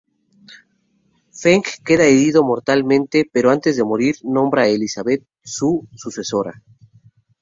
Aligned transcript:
Feng 1.39 1.61
queda 1.87 2.05
herido 2.05 2.41
mortalmente, 2.51 3.17
pero 3.33 3.51
antes 3.55 3.73
de 3.77 3.83
morir 3.91 4.15
nombra 4.37 4.63
a 4.63 4.67
Elizabeth 4.75 5.23
su 5.43 5.87
sucesora. 5.93 6.63